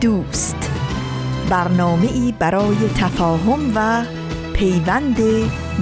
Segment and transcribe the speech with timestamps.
[0.00, 0.70] دوست.
[1.50, 4.04] برنامه ای برای تفاهم و
[4.52, 5.16] پیوند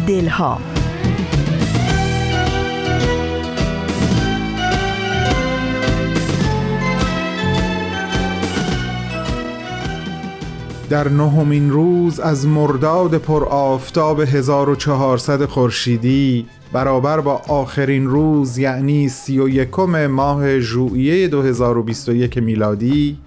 [0.07, 0.59] دلها.
[10.91, 19.39] در نهمین روز از مرداد پر آفتاب 1400 خورشیدی برابر با آخرین روز یعنی سی
[19.39, 23.19] و یکم ماه ژوئیه 2021 میلادی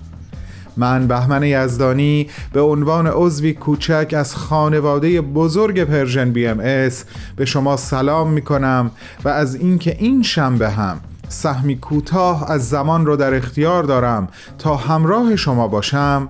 [0.77, 8.33] من بهمن یزدانی به عنوان عضوی کوچک از خانواده بزرگ Persian BMS به شما سلام
[8.33, 8.91] می کنم
[9.23, 14.75] و از اینکه این شنبه هم سهمی کوتاه از زمان رو در اختیار دارم تا
[14.75, 16.29] همراه شما باشم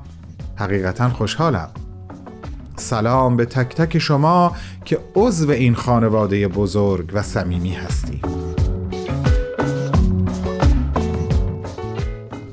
[0.55, 1.69] حقیقتا خوشحالم.
[2.75, 8.25] سلام به تک تک شما که عضو این خانواده بزرگ و صمیمی هستید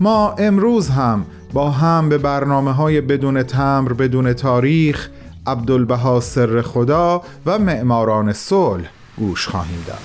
[0.00, 1.26] ما امروز هم
[1.58, 5.08] با هم به برنامه های بدون تمر بدون تاریخ
[5.46, 9.98] عبدالبها سر خدا و معماران صلح گوش خواهیم داد.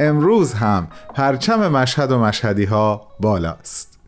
[0.00, 3.98] امروز هم پرچم مشهد و مشهدی ها بالاست.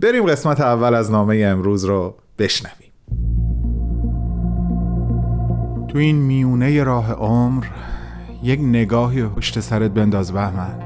[0.00, 2.92] بریم قسمت اول از نامه امروز رو بشنویم.
[5.88, 7.66] تو این میونه راه عمر
[8.42, 10.85] یک نگاهی پشت سرت بنداز بهمن.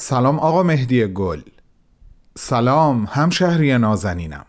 [0.00, 1.40] سلام آقا مهدی گل.
[2.36, 4.44] سلام همشهری نازنینم.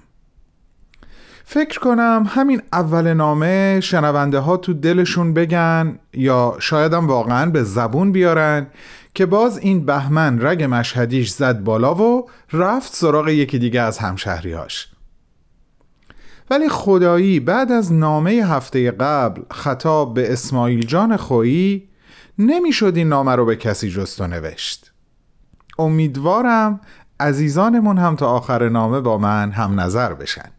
[1.45, 8.11] فکر کنم همین اول نامه شنونده ها تو دلشون بگن یا شایدم واقعا به زبون
[8.11, 8.67] بیارن
[9.13, 14.91] که باز این بهمن رگ مشهدیش زد بالا و رفت سراغ یکی دیگه از همشهریهاش.
[16.49, 21.89] ولی خدایی بعد از نامه هفته قبل خطاب به اسماعیل جان خویی
[22.39, 24.88] نمی‌شد این نامه رو به کسی جست نوشت
[25.79, 26.79] امیدوارم
[27.19, 30.51] عزیزانمون هم تا آخر نامه با من هم نظر بشن.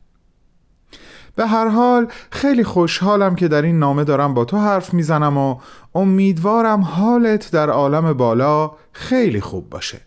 [1.36, 5.56] به هر حال خیلی خوشحالم که در این نامه دارم با تو حرف می‌زنم و
[5.94, 10.00] امیدوارم حالت در عالم بالا خیلی خوب باشه.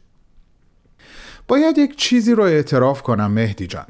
[1.48, 3.86] باید یک چیزی رو اعتراف کنم مهدی جان.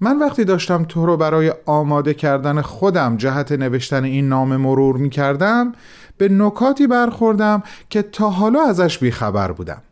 [0.00, 5.10] من وقتی داشتم تو رو برای آماده کردن خودم جهت نوشتن این نامه مرور می
[5.10, 5.72] کردم
[6.18, 9.82] به نکاتی برخوردم که تا حالا ازش بیخبر بودم.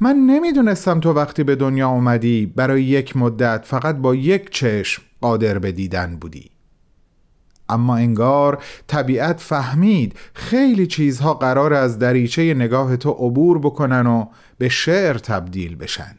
[0.00, 5.58] من نمی‌دونستم تو وقتی به دنیا اومدی برای یک مدت فقط با یک چشم قادر
[5.58, 6.50] به دیدن بودی.
[7.68, 14.26] اما انگار طبیعت فهمید خیلی چیزها قرار از دریچه نگاه تو عبور بکنن و
[14.58, 16.18] به شعر تبدیل بشن.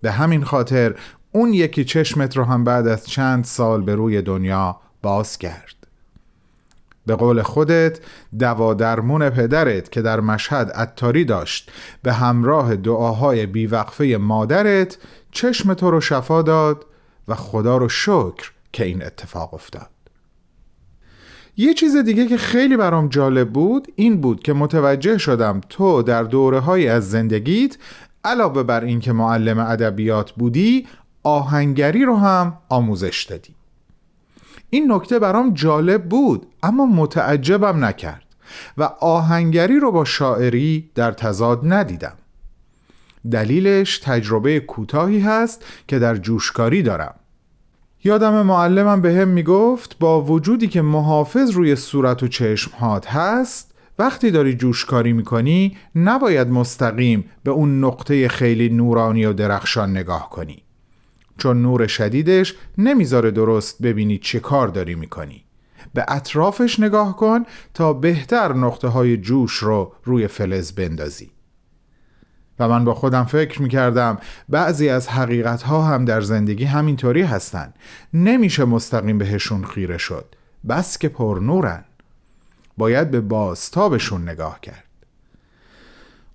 [0.00, 0.94] به همین خاطر
[1.32, 5.75] اون یکی چشمت رو هم بعد از چند سال به روی دنیا باز کرد
[7.06, 8.00] به قول خودت
[8.38, 11.70] دوا درمون پدرت که در مشهد اتاری داشت
[12.02, 14.98] به همراه دعاهای بیوقفه مادرت
[15.32, 16.86] چشم تو رو شفا داد
[17.28, 19.90] و خدا رو شکر که این اتفاق افتاد.
[21.56, 26.22] یه چیز دیگه که خیلی برام جالب بود این بود که متوجه شدم تو در
[26.22, 27.76] دوره های از زندگیت
[28.24, 30.86] علاوه بر اینکه معلم ادبیات بودی
[31.22, 33.55] آهنگری رو هم آموزش دادی.
[34.70, 38.22] این نکته برام جالب بود اما متعجبم نکرد
[38.78, 42.12] و آهنگری رو با شاعری در تضاد ندیدم.
[43.30, 47.14] دلیلش تجربه کوتاهی هست که در جوشکاری دارم.
[48.04, 54.30] یادم معلمم به هم می‌گفت با وجودی که محافظ روی صورت و چشمهات هست وقتی
[54.30, 60.65] داری جوشکاری می‌کنی نباید مستقیم به اون نقطه خیلی نورانی و درخشان نگاه کنی.
[61.38, 65.44] چون نور شدیدش نمی‌ذاره درست ببینی چه کار داری می‌کنی.
[65.94, 67.44] به اطرافش نگاه کن
[67.74, 71.30] تا بهتر نقطه های جوش رو روی فلز بندازی.
[72.58, 74.18] و من با خودم فکر می کردم
[74.48, 77.74] بعضی از حقیقت ها هم در زندگی همینطوری هستن.
[78.14, 80.34] نمیشه مستقیم بهشون خیره شد.
[80.68, 81.84] بس که پر نورن.
[82.78, 84.84] باید به بازتابشون نگاه کرد.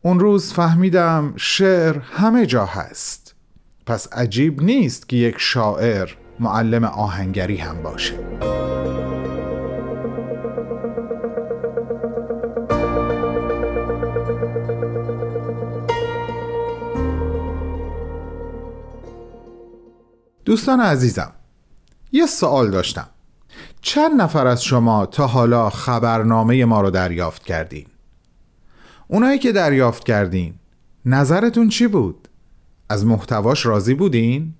[0.02, 3.21] اون روز فهمیدم شعر همه جا هست.
[3.86, 8.14] پس عجیب نیست که یک شاعر معلم آهنگری هم باشه
[20.46, 21.32] دوستان عزیزم
[22.12, 23.08] یه سوال داشتم
[23.82, 27.86] چند نفر از شما تا حالا خبرنامه ما رو دریافت کردین؟
[29.08, 30.54] اونایی که دریافت کردین
[31.06, 32.28] نظرتون چی بود؟
[32.92, 34.54] از محتواش راضی بودین؟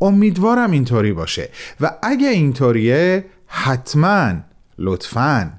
[0.00, 1.48] امیدوارم اینطوری باشه.
[1.80, 4.32] و اگه اینطوریه حتما
[4.78, 5.52] لطفا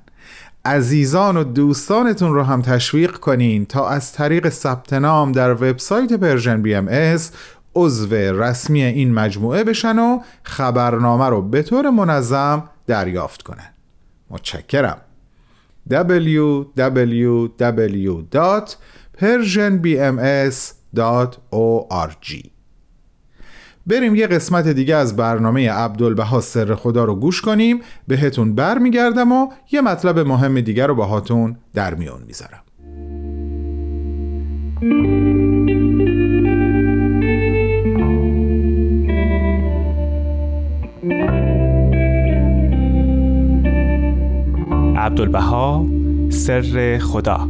[0.66, 6.62] عزیزان و دوستانتون رو هم تشویق کنین تا از طریق ثبت نام در وبسایت Persian
[6.62, 7.32] BMS
[7.76, 13.74] عضو رسمی این مجموعه بشن و خبرنامه رو به طور منظم دریافت کنن.
[14.30, 14.98] متشکرم.
[20.96, 22.54] www.persianbms.org
[23.88, 27.82] بریم یه قسمت دیگه از برنامه عبدالبها سر خدا رو گوش کنیم.
[28.08, 32.60] بهتون برمیگردم و یه مطلب مهم دیگر رو باهاتون در میون می‌ذارم.
[44.98, 45.86] عبدالبها
[46.30, 47.50] سر خدا.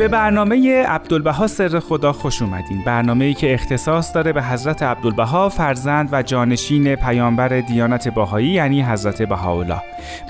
[0.00, 2.82] به برنامه عبدالبها سر خدا خوش اومدین.
[2.84, 8.82] برنامه ای که اختصاص داره به حضرت عبدالبها فرزند و جانشین پیامبر دیانت باهایی یعنی
[8.82, 9.82] حضرت بهاءالله.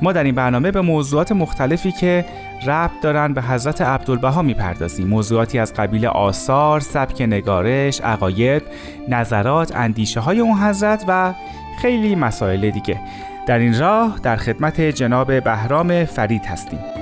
[0.03, 2.25] ما در این برنامه به موضوعات مختلفی که
[2.67, 5.09] ربط دارن به حضرت عبدالبها می‌پردازیم.
[5.09, 8.63] موضوعاتی از قبیل آثار، سبک نگارش، عقاید،
[9.09, 11.35] نظرات، اندیشه های اون حضرت و
[11.83, 13.01] خیلی مسائل دیگه.
[13.47, 17.00] در این راه در خدمت جناب بهرام فرید هستیم.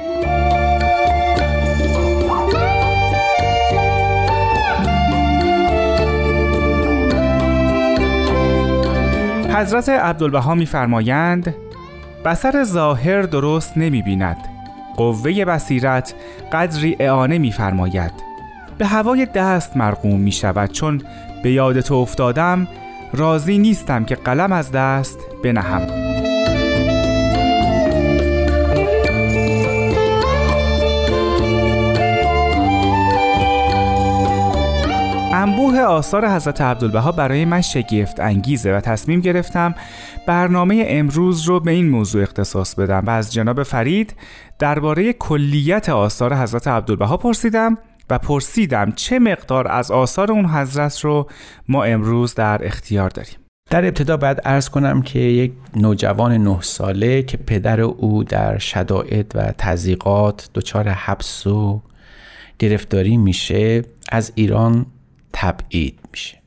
[9.59, 11.55] حضرت عبدالبها میفرمایند
[12.25, 14.37] بسر ظاهر درست نمی بیند
[14.97, 16.15] قوه بصیرت
[16.53, 18.13] قدری اعانه میفرماید.
[18.79, 21.03] به هوای دست مرقوم می شود چون
[21.43, 22.69] به یاد تو افتادم
[23.13, 26.08] راضی نیستم که قلم از دست بنهم.
[35.49, 39.75] انبوه آثار حضرت عبدالبها برای من شگفت انگیزه و تصمیم گرفتم
[40.27, 44.15] برنامه امروز رو به این موضوع اختصاص بدم و از جناب فرید
[44.59, 47.79] درباره کلیت آثار حضرت عبدالبها پرسیدم
[48.11, 51.27] و پرسیدم چه مقدار از آثار اون حضرت رو
[51.69, 53.37] ما امروز در اختیار داریم.
[53.71, 59.33] در ابتدا باید ارز کنم که یک نوجوان نه ساله که پدر او در شدائد
[59.35, 61.83] و تزیقات دچار حبس و
[62.59, 64.87] گرفتاری میشه از ایران
[65.33, 66.39] تبعید میشه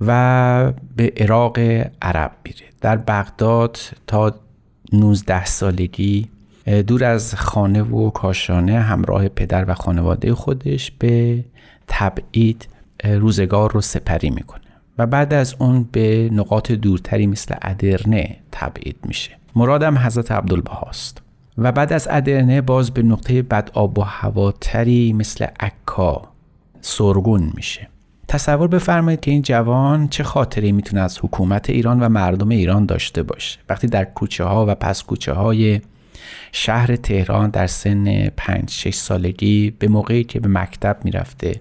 [0.00, 1.58] و به عراق
[2.02, 2.66] عرب میره.
[2.80, 4.34] در بغداد تا
[4.92, 6.28] 19 سالگی
[6.86, 11.44] دور از خانه و کاشانه همراه پدر و خانواده خودش به
[11.86, 12.68] تبعید
[13.04, 14.60] روزگار رو سپری می‌کنه
[14.98, 19.30] و بعد از اون به نقاط دورتری مثل ادرنه تبعید میشه.
[19.56, 21.22] مرادم حضرت عبدالبهاست
[21.58, 26.28] و بعد از ادرنه باز به نقطه بد آب و هواتری مثل عکا
[26.80, 27.88] سرگون میشه.
[28.28, 33.22] تصور بفرمایید که این جوان چه خاطری می‌تونه از حکومت ایران و مردم ایران داشته
[33.22, 33.58] باشه.
[33.68, 35.80] وقتی در کوچه ها و پس کوچه های
[36.52, 41.60] شهر تهران در سن 5 6 سالگی به موقعی که به مکتب می‌رفته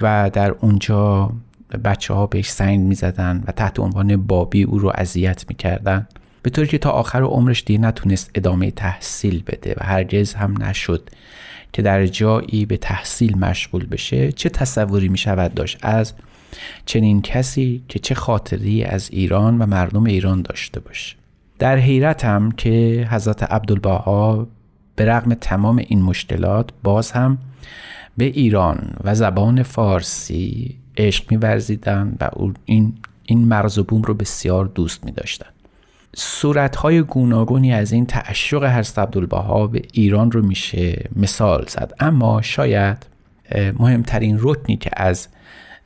[0.00, 1.32] و در اونجا
[1.84, 6.06] بچه ها بهش سنگ می‌زدن و تحت عنوان بابی او رو اذیت می‌کردن
[6.42, 11.10] به طوری که تا آخر عمرش دیگه نتونست ادامه تحصیل بده و هرگز هم نشد
[11.72, 16.12] که در جایی به تحصیل مشغول بشه چه تصوری می شود داشت از
[16.86, 21.16] چنین کسی که چه خاطری از ایران و مردم ایران داشته باشه
[21.58, 24.46] در حیرتم که حضرت عبدالبها
[24.96, 27.38] به رغم تمام این مشکلات باز هم
[28.16, 32.30] به ایران و زبان فارسی عشق میورزیدن و
[32.64, 32.94] این
[33.24, 35.12] این مرز و بوم رو بسیار دوست می.
[36.16, 41.92] صورتهای گوناگونی از این تعشق هست عبدالبها به ایران رو میشه مثال زد.
[42.00, 43.06] اما شاید
[43.78, 45.28] مهمترین رکنی که از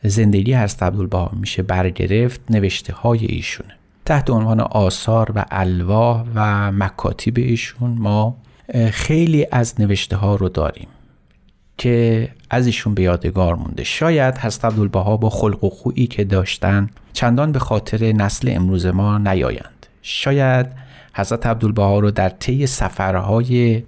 [0.03, 3.73] زندگی هست عبدالبها میشه برگرفت نوشته های ایشونه.
[4.05, 8.37] تحت عنوان آثار و الواح و مکاتیب ایشون ما
[8.91, 10.89] خیلی از نوشته ها رو داریم
[11.79, 13.85] که از ایشون به یادگار مونده.
[13.85, 19.19] شاید حضرت عبدالبها با خلق و خویی که داشتن چندان به خاطر نسل امروز ما
[19.19, 19.76] نیایند.
[20.09, 20.67] شاید
[21.15, 23.83] حضرت عبدالبها رو در طی سفرهای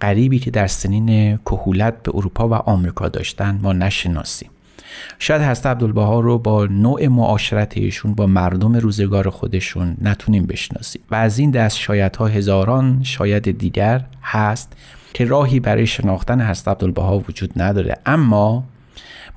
[0.00, 4.50] غریبی که در سنین کهولت به اروپا و آمریکا داشتن ما نشناسیم.
[5.18, 11.02] شاید حضرت عبدالبها رو با نوع معاشرت ایشون با مردم روزگار خودشون نتونیم بشناسیم.
[11.10, 14.72] و از این دست شاید ها هزاران شاید دیگر هست
[15.14, 17.98] که راهی برای شناختن حضرت عبدالبها وجود نداره.
[18.06, 18.64] اما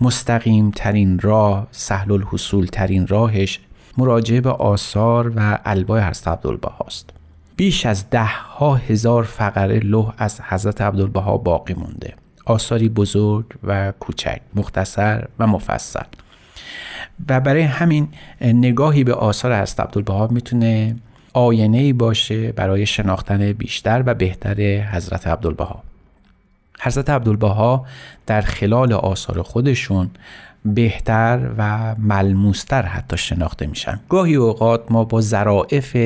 [0.01, 3.59] مستقیم ترین راه سهل الحصول ترین راهش
[3.97, 7.09] مراجعه به آثار و الواح حضرت عبدالبها است.
[7.55, 12.13] بیش از ده ها هزار فقره لوح از حضرت عبدالبها باقی مونده.
[12.45, 16.03] آثاری بزرگ و کوچک مختصر و مفصل.
[17.29, 18.07] و برای همین
[18.41, 20.95] نگاهی به آثار حضرت عبدالبها می‌تونه
[21.33, 25.83] آینه باشه برای شناختن بیشتر و بهتر حضرت عبدالبها.
[26.81, 27.85] حضرت عبدالبها
[28.25, 30.09] در خلال آثار خودشون
[30.65, 33.99] بهتر و ملموستر حتی شناخته میشن.
[34.09, 35.97] گاهی اوقات ما با ظرائف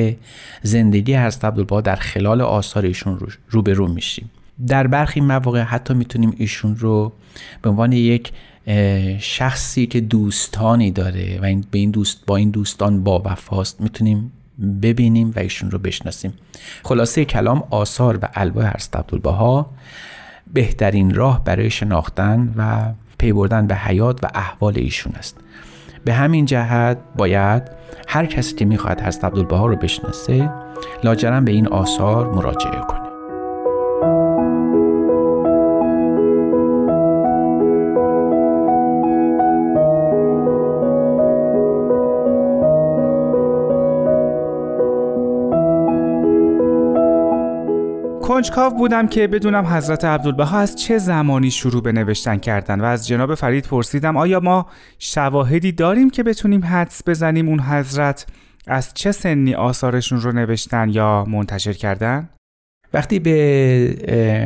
[0.62, 3.18] زندگی حضرت عبدالبها در خلال آثار ایشون
[3.50, 4.30] روبرو میشیم.
[4.66, 7.12] در برخی مواقع حتی می‌تونیم ایشون رو
[7.62, 8.32] به عنوان یک
[9.18, 14.32] شخصی که دوستانی داره و این به این دوست با این دوستان با وفاست می‌تونیم
[14.82, 16.32] ببینیم و ایشون رو بشناسیم.
[16.82, 19.70] خلاصه کلام آثار و الواح حضرت عبدالبها.
[20.52, 25.36] بهترین راه برای شناختن و پی بردن به حیات و احوال ایشون است.
[26.04, 27.62] به همین جهت باید
[28.08, 30.50] هر کسی که می‌خواهد حضرت عبدالبها رو بشناسه
[31.04, 33.09] لاجرم به این آثار مراجعه کنه.
[48.40, 53.08] کنجکاو بودم که بدونم حضرت عبدالبها از چه زمانی شروع به نوشتن کردن و از
[53.08, 54.66] جناب فرید پرسیدم آیا ما
[54.98, 58.26] شواهدی داریم که بتونیم حدس بزنیم اون حضرت
[58.66, 62.28] از چه سنی آثارشون رو نوشتن یا منتشر کردن؟
[62.94, 64.36] وقتی به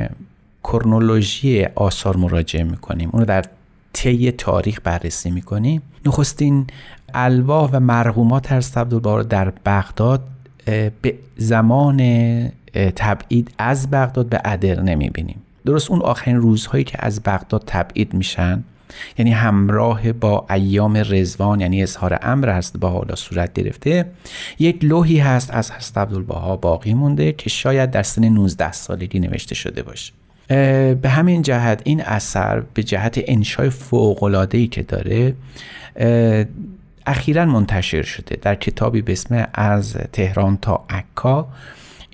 [0.64, 3.44] کرنولوژی آثار مراجعه می‌کنیم اونو در
[3.92, 6.66] طی تاریخ بررسی می‌کنیم نخستین
[7.14, 10.20] الواح و مرغومات حضرت عبدالبها در بغداد
[11.02, 12.00] به زمان
[12.74, 15.42] تبعید از بغداد به ادر نمی‌بینیم.
[15.66, 18.64] درست اون آخرین روزهایی که از بغداد تبعید میشن
[19.18, 24.06] یعنی همراه با ایام رزوان یعنی اظهار امر هست با حالا صورت گرفته
[24.58, 29.54] یک لوحی هست از حضرت عبدالبها باقی مونده که شاید در سن 19 سالگی نوشته
[29.54, 30.12] شده باشه.
[30.94, 35.34] به همین جهت این اثر به جهت انشای فوقلادهی که داره
[37.06, 38.36] اخیرا منتشر شده.
[38.42, 41.48] در کتابی به اسم از تهران تا عکا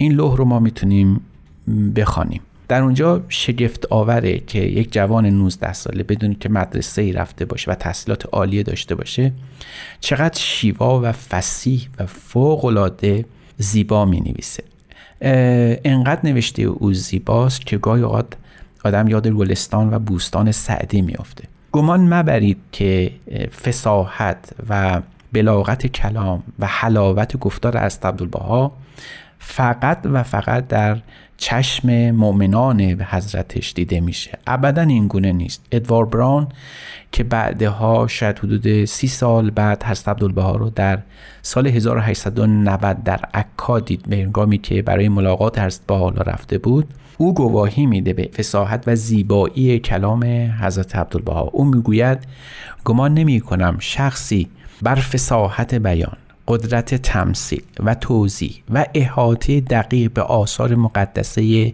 [0.00, 1.20] این لوح رو ما می‌تونیم
[1.96, 2.40] بخوانیم.
[2.68, 7.70] در اونجا شگفت آوره که یک جوان 19 ساله بدونی که مدرسه ای رفته باشه
[7.70, 9.32] و تحصیلات عالیه داشته باشه
[10.00, 13.24] چقدر شیوا و فسیح و فوق العاده
[13.58, 14.64] زیبا می نویسه
[15.84, 18.26] انقدر نوشته او زیباست که گاهی اوقات
[18.84, 21.44] آدم یاد گلستان و بوستان سعدی میافته.
[21.72, 23.12] گمان مبرید که
[23.64, 28.72] فساحت و بلاغت کلام و حلاوت گفتار از عبدالبها
[29.38, 30.98] فقط و فقط در
[31.36, 34.38] چشم مؤمنان به حضرتش دیده میشه.
[34.46, 35.66] ابدا این گونه نیست.
[35.72, 36.48] ادوار براون
[37.12, 40.98] که بعدها شاید حدود سی سال بعد حضرت عبدالبها رو در
[41.42, 44.02] سال 1890 در عکا دید.
[44.08, 49.78] به که برای ملاقات حضرت حالا رفته بود او گواهی میده به فساحت و زیبایی
[49.78, 50.24] کلام
[50.60, 51.40] حضرت عبدالبها.
[51.40, 52.18] او می‌گوید
[52.84, 54.48] گمان نمی کنم شخصی
[54.82, 56.16] بر فساحت بیان
[56.48, 61.72] قدرت تمثیل و توضیح و احاطه دقیق به آثار مقدسه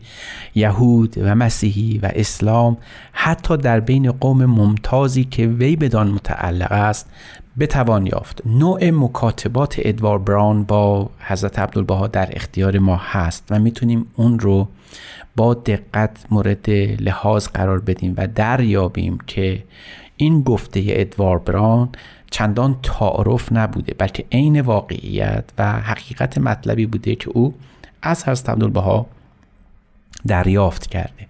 [0.55, 2.77] یهود و مسیحی و اسلام
[3.13, 7.11] حتی در بین قوم ممتازی که وی بدان متعلق است
[7.59, 8.43] بتوان یافت.
[8.47, 14.69] نوع مکاتبات ادوار براون با حضرت عبدالبها در اختیار ما هست و می‌تونیم اون رو
[15.37, 16.71] با دقت مورد
[17.01, 19.65] لحاظ قرار بدیم و دریابیم که
[20.17, 21.89] این گفته ادوار براون
[22.37, 27.55] چندان تعارف نبوده بلکه عین واقعیت و حقیقت مطلبی بوده که او
[28.03, 29.07] از حضرت عبدالبها
[30.27, 31.27] دریافت کرده.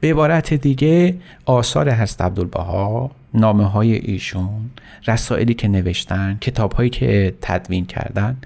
[0.00, 4.70] به عبارت دیگه آثار حضرت عبدالبها نامه های ایشون
[5.06, 8.36] رسائلی که نوشتن کتاب هایی که تدوین کردن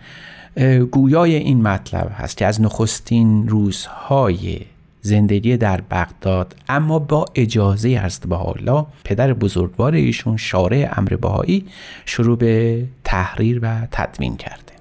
[0.90, 4.60] گویای این مطلب هست که از نخستین روزهای
[5.08, 11.66] زندگی در بغداد اما با اجازه هست به حالا پدر بزرگوار ایشون شارع امر بهایی
[12.06, 14.77] شروع به تحریر و تدوین کرده.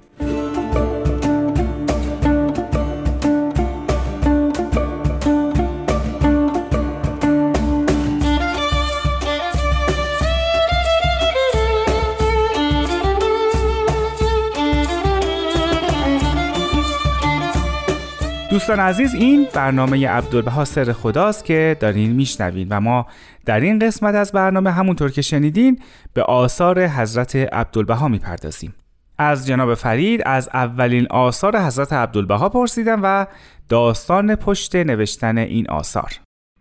[18.67, 23.05] دوستان عزیز این برنامه عبدالبها سر خداست که دارین میشنوین و ما
[23.45, 25.79] در این قسمت از برنامه همونطور که شنیدین
[26.13, 28.73] به آثار حضرت عبدالبها می‌پردازیم.
[29.17, 33.27] از جناب فرید از اولین آثار حضرت عبدالبها پرسیدم و
[33.69, 36.11] داستان پشت نوشتن این آثار.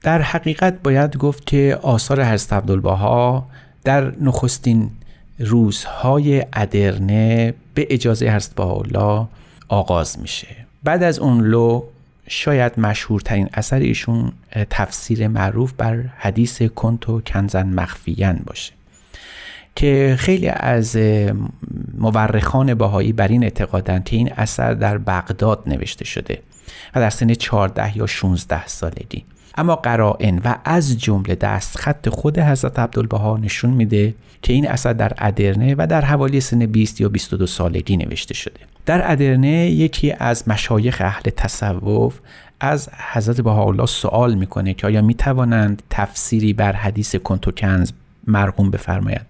[0.03, 3.47] در حقیقت باید گفت که آثار حضرت عبدالبها
[3.85, 4.91] در نخستین
[5.39, 9.27] روزهای ادرنه به اجازه حضرت الله
[9.69, 10.67] آغاز میشه.
[10.85, 11.83] بعد از اون لو
[12.29, 14.33] شاید مشهورترین اثر ایشون
[14.71, 18.73] تفسیر معروف بر حدیث کنتو کنزن مخفیان باشه
[19.77, 20.97] که خیلی از
[21.99, 26.43] مورخان باهایی بر این اعتقادند که این اثر در بغداد نوشته شده
[26.95, 29.25] و در سن 14 یا 16 سالگی.
[29.57, 35.13] اما قرائن و از جمله دستخط خود حضرت عبدالبها نشون میده که این اثر در
[35.19, 38.61] ادرنه و در حوالی سن 20 یا 22 سالگی نوشته شده.
[38.87, 42.21] در ادرنه یکی از مشایخ اهل تصوف
[42.61, 47.93] از حضرت بهاءالله سوال می‌کنه که آیا می‌توانند تفسیری بر حدیث کنتو کنز
[48.27, 49.27] مرقوم بفرمایند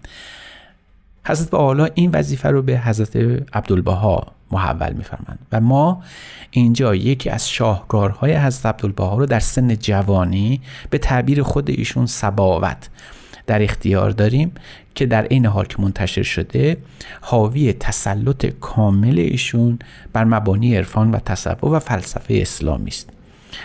[1.26, 3.16] حضرت بهاءالله این وظیفه رو به حضرت
[3.52, 6.02] عبدالبها محول میفرمند و ما
[6.50, 10.60] اینجا یکی از شاهکارهای حضرت عبدالبها رو در سن جوانی
[10.90, 12.88] به تعبیر خود ایشون سباوت
[13.46, 14.52] در اختیار داریم
[14.94, 16.76] که در این حال که منتشر شده
[17.20, 19.78] حاوی تسلط کامل ایشون
[20.12, 23.15] بر مبانی عرفان و تصوف و فلسفه اسلامی است.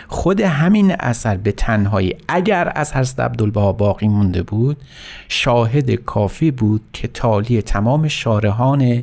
[0.08, 4.76] خود همین اثر به تنهایی اگر از حضرت عبدالبها باقی مونده بود
[5.28, 9.02] شاهد کافی بود که تالی تمام شارحان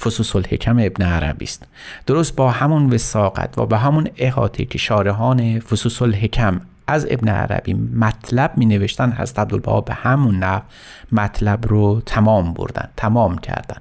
[0.00, 1.66] فصوص الحکم ابن عربی است.
[2.06, 7.74] درست با همون وساقت و به همون احاطه که شارحان فصوص الحکم از ابن عربی
[7.74, 10.62] مطلب می نوشتن حضرت عبدالبها به همون نحو
[11.12, 13.80] مطلب رو تمام بردن تمام کردن.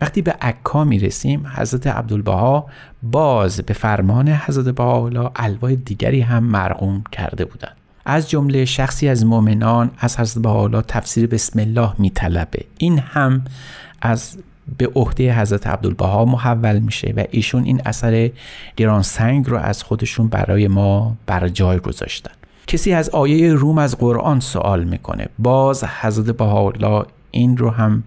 [0.00, 2.66] وقتی به عکا می رسیم حضرت عبدالبها
[3.02, 7.76] باز به فرمان حضرت بهاءالله الوای دیگری هم مرقوم کرده بودند.
[8.04, 12.64] از جمله شخصی از مؤمنان از حضرت بهاءالله تفسیر بسم الله می طلبه.
[12.78, 13.44] این هم
[14.02, 14.36] از
[14.78, 18.30] به عهده حضرت عبدالبها محول میشه و ایشون این اثر
[19.02, 22.30] سنگ رو از خودشون برای ما بر جای گذاشتن.
[22.66, 25.28] کسی از آیه روم از قرآن سوال می‌کنه.
[25.38, 28.02] باز حضرت بهاءالله این رو هم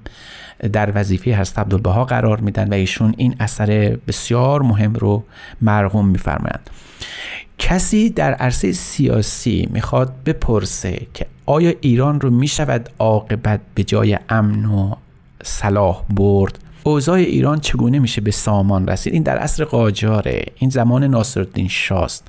[0.73, 5.23] در وظیفه حضرت عبدالبها قرار میدن و ایشون این اثر بسیار مهم رو
[5.61, 6.69] مرغوم میفرمایند.
[7.57, 14.65] کسی در عرصه سیاسی می‌خواد بپرسه که آیا ایران رو می‌شود عاقبت به جای امن
[14.65, 14.95] و
[15.43, 21.03] صلاح برد؟ اوضاع ایران چگونه میشه به سامان رسید؟ این در عصر قاجاره این زمان
[21.03, 22.27] ناصرالدین شاست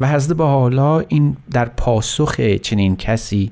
[0.00, 3.50] و حضرت حالا این در پاسخ چنین کسی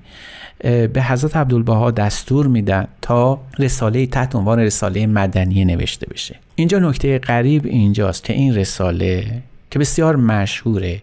[0.65, 6.37] به حضرت عبدالبها دستور میدن تا رساله تحت عنوان رساله مدنی نوشته بشه.
[6.55, 11.03] اینجا نکته غریب اینجاست که این رساله که بسیار مشهوره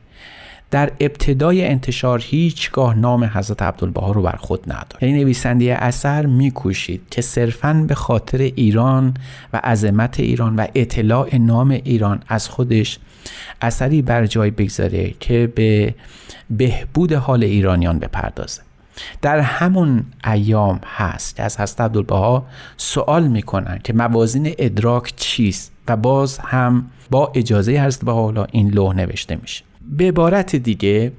[0.72, 7.02] در ابتدای انتشار هیچگاه نام حضرت عبدالبها رو بر خود نداشت یعنی نویسنده اثر میکوشید
[7.12, 9.14] که صرفا به خاطر ایران
[9.54, 13.00] و عظمت ایران و اطلاع نام ایران از خودش
[13.62, 15.96] اثری بر جای بگذاره که به
[16.50, 18.62] بهبود حال ایرانیان بپردازه.
[19.22, 21.36] در همون ایام هست.
[21.36, 22.46] که از حضرت عبدالبها
[22.78, 28.96] سوال می‌کنن که موازین ادراک چیست و باز هم با اجازه حضرت حالا این لوح
[28.96, 29.64] نوشته میشه.
[29.98, 31.12] به عبارت دیگه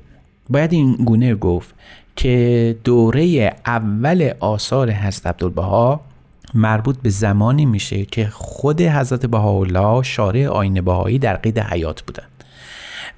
[0.51, 1.75] باید این گونه گفت
[2.17, 6.01] که دوره اول آثار حضرت عبدالبها
[6.55, 12.25] مربوط به زمانی میشه که خود حضرت بهاءالله شارع آین بهایی در قید حیات بودن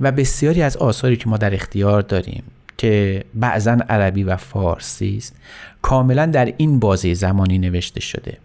[0.00, 2.42] و بسیاری از آثاری که ما در اختیار داریم
[2.78, 5.36] که بعضا عربی و فارسی است
[5.82, 8.38] کاملا در این بازه زمانی نوشته شده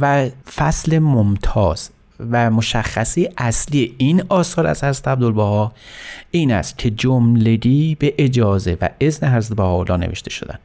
[0.00, 1.90] و فصل ممتاز
[2.30, 5.72] و مشخصی اصلی این آثار از حضرت عبدالبها
[6.30, 10.58] این است که جملگی به اجازه و اذن حضرت بهاءالله نوشته شدن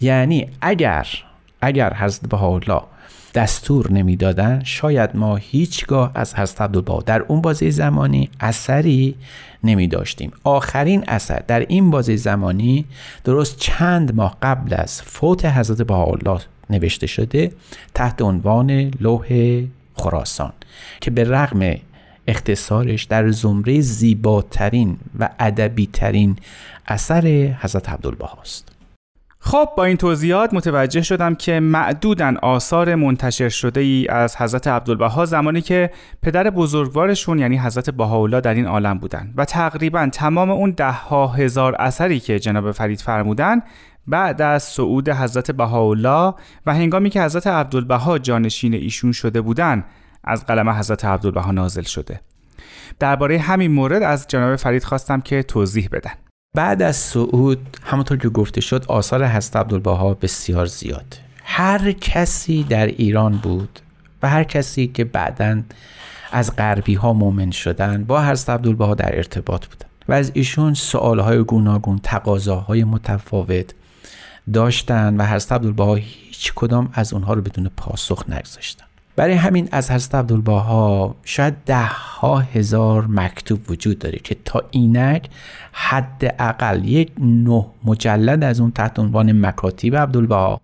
[0.00, 1.08] یعنی اگر
[1.60, 2.82] اگر حضرت بهاءالله
[3.34, 9.14] دستور نمی‌دادن شاید ما هیچگاه از حضرت عبدالبها در اون بازه زمانی اثری
[9.64, 12.84] نمی داشتیم آخرین اثر در این بازه زمانی
[13.24, 16.40] درست چند ماه قبل از فوت حضرت بهاءالله
[16.70, 17.52] نوشته شده
[17.94, 19.62] تحت عنوان لوح
[19.94, 20.52] خراسان
[21.00, 21.76] که به رغم
[22.26, 26.36] اختصارش در زمره زیباترین و ادبی ترین
[26.86, 27.26] اثر
[27.60, 28.71] حضرت عبدالبها است.
[29.44, 35.24] خب با این توضیحات متوجه شدم که معدودن آثار منتشر شده ای از حضرت عبدالبها
[35.24, 35.90] زمانی که
[36.22, 39.34] پدر بزرگوارشون یعنی حضرت بهاءالله در این عالم بودن.
[39.36, 43.62] و تقریبا تمام اون ده ها هزار اثری که جناب فرید فرمودن
[44.06, 46.34] بعد از صعود حضرت بهاءالله
[46.66, 49.84] و هنگامی که حضرت عبدالبها جانشین ایشون شده بودن
[50.24, 52.20] از قلم حضرت عبدالبها نازل شده.
[52.98, 56.12] درباره همین مورد از جناب فرید خواستم که توضیح بدن.
[56.56, 61.18] بعد از صعود همونطور که گفته شد آثار حضرت عبدالبها بسیار زیاد.
[61.44, 63.80] هر کسی در ایران بود
[64.22, 65.62] و هر کسی که بعدا
[66.32, 69.86] از غربی ها مؤمن شدن با حضرت عبدالبها در ارتباط بودن.
[70.08, 73.74] و از ایشون سوال های گوناگون تقاضاهای متفاوت
[74.52, 78.91] داشتن و حضرت عبدالبها هیچ کدام از اونها رو بدون پاسخ نگذاشتن.
[79.16, 85.28] برای همین از حضرت عبدالبها شاید ده ها هزار مکتوب وجود داره که تا اینک
[85.72, 90.60] حداقل یک نه مجلد از اون تحت عنوان مکاتیب عبدالبها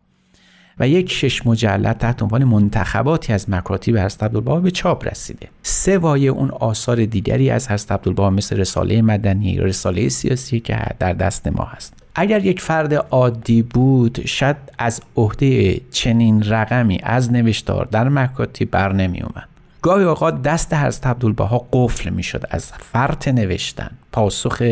[0.80, 5.48] و یک شش مجلد تحت عنوان منتخباتی از مکاتیب حضرت عبدالبها به چاپ رسیده.
[5.62, 11.46] سوای اون آثار دیگری از حضرت عبدالبها مثل رساله مدنی رساله سیاسی که در دست
[11.46, 11.94] ما هست.
[12.20, 18.92] اگر یک فرد عادی بود شاید از عهده چنین رقمی از نوشتار در مکاتی بر
[18.92, 19.48] نمی اومد
[19.82, 24.62] گاهی اوقات دست حضرت عبدالبها قفل می شد از فرط نوشتن پاسخ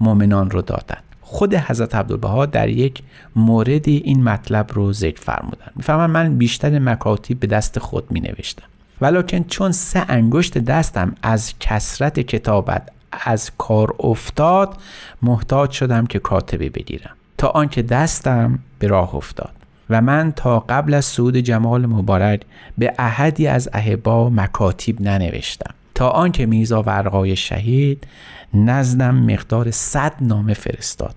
[0.00, 0.98] مؤمنان رو دادن.
[1.20, 3.02] خود حضرت عبدالبها در یک
[3.36, 8.66] موردی این مطلب رو ذکر فرمودن می‌فهمم من بیشتر مکاتی به دست خود می نوشتم
[9.00, 14.76] ولیکن چون سه انگشت دستم از کسرت کتابت از کار افتاد
[15.22, 17.10] محتاج شدم که کاتبه بگیرم.
[17.38, 19.52] تا آنکه دستم به راه افتاد
[19.90, 22.40] و من تا قبل از سعود جمال مبارک
[22.78, 25.74] به احدی از اهبا مکاتیب ننوشتم.
[25.94, 28.06] تا آنکه میرزا ورقای شهید
[28.54, 31.14] نزدم مقدار صد نامه فرستاد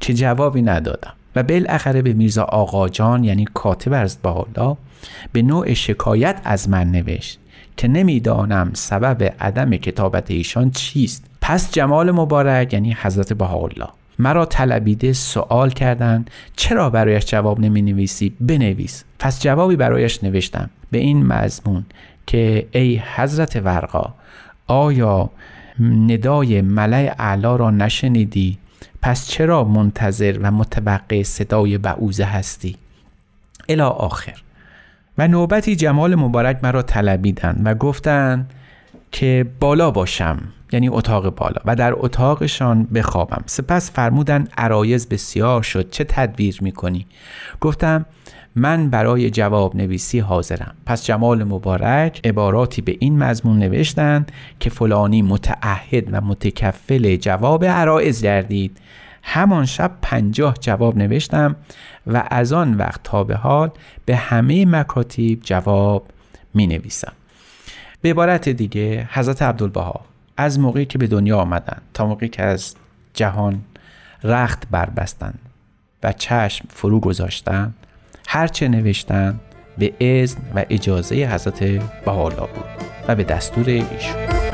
[0.00, 1.12] که جوابی ندادم.
[1.36, 4.76] و بالاخره به میرزا آقاجان یعنی کاتب از بالا
[5.32, 7.38] به نوع شکایت از من نوشت
[7.76, 11.24] که نمی‌دانم سبب عدم کتابت ایشان چیست.
[11.46, 13.88] پس جمال مبارک یعنی حضرت بهاءالله.
[14.18, 19.04] مرا طلبیده سوال کردند چرا برایش جواب نمی نویسی بنویس.
[19.18, 20.70] پس جوابی برایش نوشتم.
[20.90, 21.84] به این مضمون
[22.26, 24.14] که ای حضرت ورقا
[24.66, 25.30] آیا
[25.80, 28.58] ندای ملع اعلا را نشنیدی؟
[29.02, 32.76] پس چرا منتظر و متوقع صدای بعوزه هستی؟
[33.68, 34.42] الا آخر.
[35.18, 38.50] و نوبتی جمال مبارک مرا طلبیدند و گفتند
[39.12, 40.38] که بالا باشم.
[40.74, 43.42] یعنی اتاق بالا و در اتاقشان بخوابم.
[43.46, 45.90] سپس فرمودن عرایز بسیار شد.
[45.90, 47.06] چه تدبیر می‌کنی؟
[47.60, 48.06] گفتم
[48.56, 50.74] من برای جواب نویسی حاضرم.
[50.86, 58.22] پس جمال مبارک عباراتی به این مضمون نوشتند که فلانی متعهد و متکفل جواب عرایز
[58.22, 58.78] گردید.
[59.22, 61.56] همان شب پنجاه جواب نوشتم
[62.06, 63.70] و از آن وقت تا به حال
[64.04, 66.06] به همه مکاتیب جواب
[66.54, 67.12] می نویسم
[68.00, 70.13] به عبارت دیگه حضرت عبدالبها.
[70.36, 72.74] از موقعی که به دنیا آمدن تا موقعی که از
[73.14, 73.60] جهان
[74.24, 75.38] رخت بربستند
[76.02, 77.74] و چشم فرو گذاشتن
[78.28, 79.40] هرچه نوشتن
[79.78, 81.64] به اذن و اجازه حضرت
[82.04, 82.64] بهاءالله بود
[83.08, 84.53] و به دستور ایشون.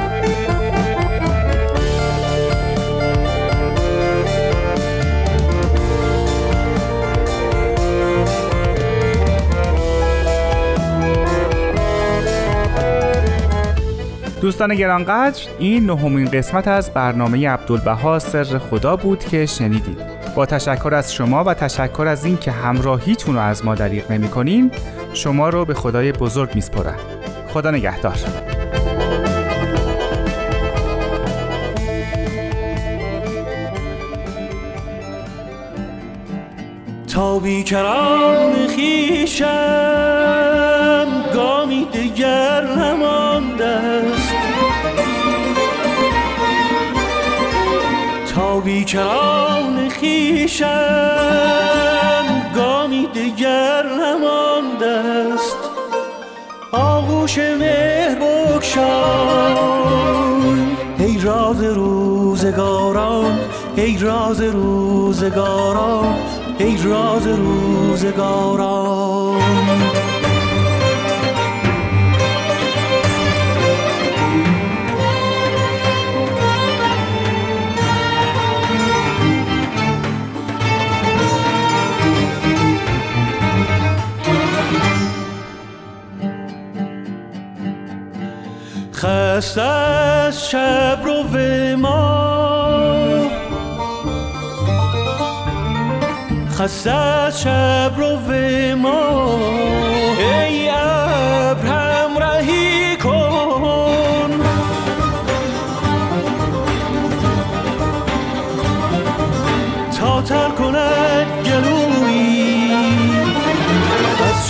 [14.50, 19.98] دوستان گرانقدر این نهمین قسمت از برنامه عبدالبها سر خدا بود که شنیدید.
[20.36, 24.28] با تشکر از شما و تشکر از این که همراهیتون رو از ما دریغ نمی
[24.28, 24.70] کنین
[25.12, 26.98] شما رو به خدای بزرگ میسپرم
[27.48, 28.16] خدا نگهدار.
[37.14, 39.46] تا بیکران خیشم
[41.34, 44.19] گامی دیگر نمانده.
[48.90, 50.66] بیکران خیشم
[52.55, 54.87] گامی دیگر نمانده
[55.35, 55.57] است
[56.72, 58.90] آغوش مهر بکشای.
[60.98, 63.38] ای راز روزگاران
[63.76, 66.14] ای راز روزگاران
[66.59, 68.90] ای راز روزگاران.
[89.00, 92.40] خسته از شب رو به ما.
[97.26, 99.38] از شب رو به ما.
[100.18, 101.69] ای ابر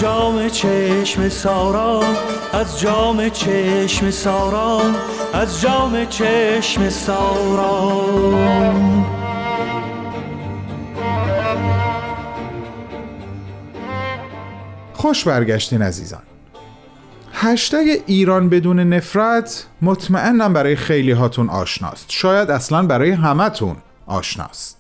[0.01, 2.03] جام چشم سارا
[2.53, 4.81] از جام چشم سارا
[5.33, 8.05] از جام چشم سارا.
[14.93, 16.23] خوش برگشتین عزیزان.
[17.33, 22.07] هشتگ ایران بدون نفرت مطمئنم برای خیلی هاتون آشناست.
[22.09, 24.80] شاید اصلا برای همتون آشناست.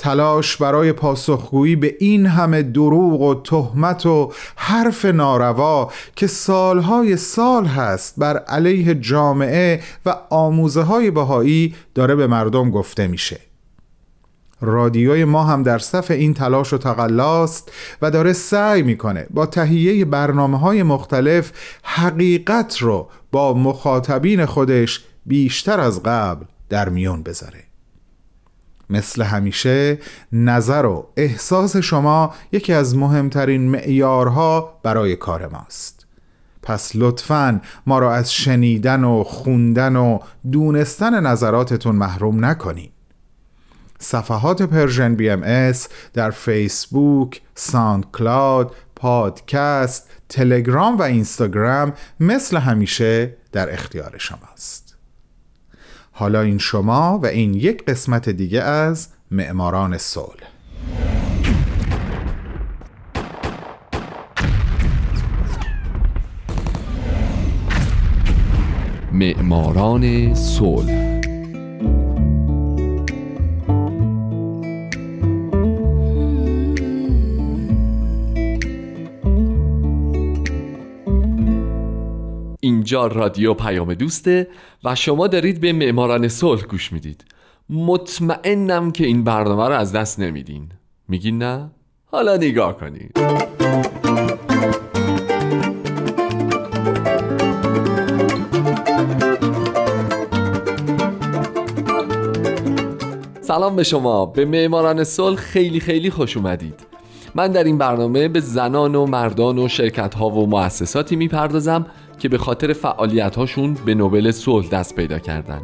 [0.00, 7.66] تلاش برای پاسخگویی به این همه دروغ و تهمت و حرف ناروا که سالهای سال
[7.66, 13.40] هست بر علیه جامعه و آموزه های بهایی داره به مردم گفته میشه.
[14.60, 20.04] رادیوی ما هم در صف این تلاش و تقلاست و داره سعی می‌کنه با تهیه
[20.04, 27.69] برنامه های مختلف حقیقت رو با مخاطبین خودش بیشتر از قبل در میون بذاره.
[28.90, 29.98] مثل همیشه
[30.32, 36.06] نظر و احساس شما یکی از مهمترین معیارها برای کار ماست.
[36.62, 40.18] پس لطفا ما را از شنیدن و خوندن و
[40.52, 42.92] دونستن نظراتتون محروم نکنید
[43.98, 54.89] صفحات Persian BMS در فیسبوک، SoundCloud، پادکست، تلگرام و اینستاگرام مثل همیشه در اختیار شماست.
[56.10, 60.50] حالا این شما و این یک قسمت دیگه از معماران صلح.
[69.12, 71.09] معماران صلح.
[82.80, 84.48] اینجا رادیو پیام دوسته
[84.84, 87.24] و شما دارید به معماران صلح گوش می‌دید.
[87.70, 90.68] مطمئنم که این برنامه رو از دست نمیدین.
[91.08, 91.70] میگین نه؟
[92.06, 93.18] حالا نگاه کنید.
[103.40, 104.26] سلام به شما.
[104.26, 106.90] به معماران صلح خیلی خیلی خوش اومدید.
[107.34, 111.86] من در این برنامه به زنان و مردان و شرکت ها و مؤسساتی می‌پردازم
[112.20, 115.62] که به خاطر فعالیت هاشون به نوبل صلح دست پیدا کردن.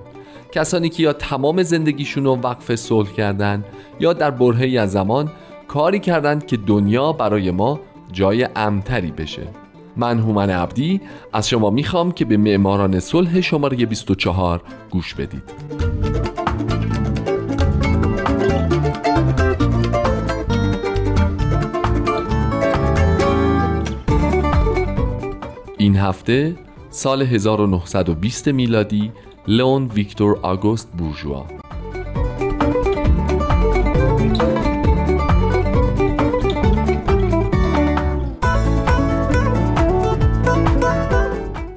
[0.52, 3.64] کسانی که یا تمام زندگیشون رو وقف صلح کردن
[4.00, 5.30] یا در برهی از زمان
[5.68, 7.80] کاری کردند که دنیا برای ما
[8.12, 9.42] جای امتری بشه.
[9.96, 11.00] من هومن عبدی
[11.32, 15.42] از شما می‌خوام که به معماران صلح شماره 24 گوش بدید.
[25.96, 26.56] هفته
[26.90, 29.12] سال 1920 میلادی
[29.48, 31.46] لئون ویکتور آگوست بورژوا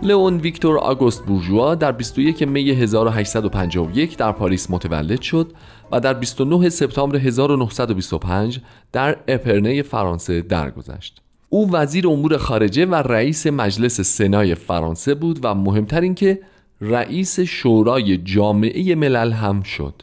[0.02, 5.52] لئون ویکتور آگوست بورژوا در 21 می 1851 در پاریس متولد شد
[5.92, 8.60] و در 29 سپتامبر 1925
[8.92, 11.22] در اپرنه فرانسه درگذشت.
[11.50, 16.40] او وزیر امور خارجه و رئیس مجلس سنای فرانسه بود و مهمتر این که
[16.82, 19.94] رئیس شورای جامعه ملل هم شد.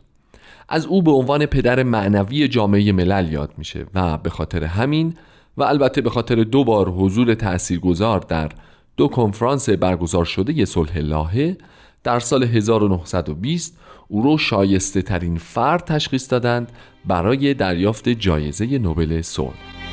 [0.69, 5.15] از او به عنوان پدر معنوی جامعه ملل یاد میشه و به خاطر همین
[5.57, 8.49] و البته به خاطر دو بار حضور تاثیرگذار در
[8.97, 11.57] دو کنفرانس برگزار شده صلح لاهه
[12.05, 13.79] در سال 1920
[14.09, 16.73] او رو شایسته ترین فرد تشخیص دادند
[17.05, 19.86] برای دریافت جایزه نوبل صلح.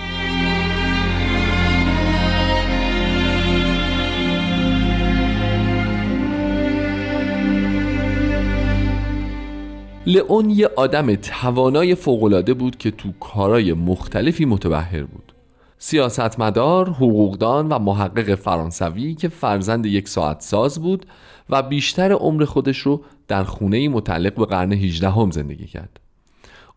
[10.05, 15.33] لئون یه آدم توانای فوقالعاده بود که تو کارای مختلفی متبهر بود.
[15.77, 21.05] سیاستمدار، حقوقدان و محقق فرانسوی که فرزند یک ساعت ساز بود
[21.49, 25.99] و بیشتر عمر خودش رو در خونه متعلق به قرن 18 هم زندگی کرد.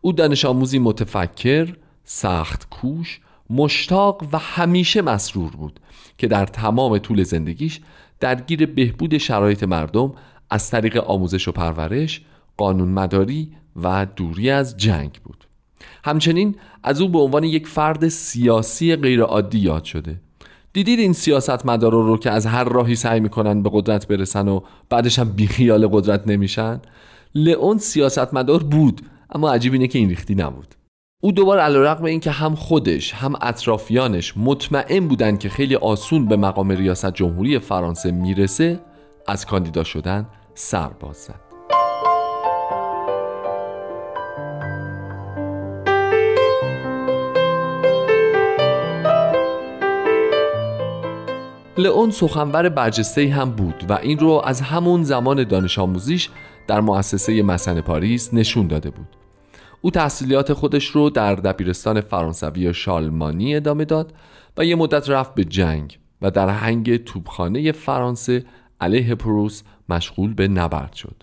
[0.00, 5.80] او دانش آموزی متفکر، سخت کوش، مشتاق و همیشه مسرور بود
[6.18, 7.80] که در تمام طول زندگیش
[8.20, 10.12] درگیر بهبود شرایط مردم
[10.50, 12.20] از طریق آموزش و پرورش
[12.56, 15.44] قانونمداری و دوری از جنگ بود.
[16.04, 20.20] همچنین از او به عنوان یک فرد سیاسی غیرعادی یاد شده.
[20.72, 25.18] دیدید این سیاستمدارا رو که از هر راهی سعی می‌کنن به قدرت برسن و بعدش
[25.18, 26.80] هم بیخیال قدرت نمیشن؟
[27.34, 30.74] لئون سیاستمدار بود اما عجیب اینه که این ریختی نبود.
[31.22, 36.72] او دوباره علیرغم اینکه هم خودش هم اطرافیانش مطمئن بودن که خیلی آسون به مقام
[36.72, 38.80] ریاست جمهوری فرانسه می‌رسه
[39.28, 41.45] از کاندیدا شدن سر باز زد.
[51.78, 56.28] لئون سخنور برجسته هم بود و این رو از همون زمان دانش آموزیش
[56.66, 59.06] در مؤسسه مسن پاریس نشون داده بود.
[59.80, 64.14] او تحصیلات خودش رو در دبیرستان فرانسوی شالمانی ادامه داد
[64.56, 68.44] و یه مدت رفت به جنگ و در هنگ توبخانه فرانسه
[68.80, 71.22] علیه پروس مشغول به نبرد شد.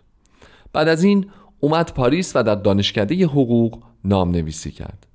[0.74, 1.26] بعد از این
[1.60, 5.08] اومد پاریس و در دانشکده حقوق نام نویسی کرد.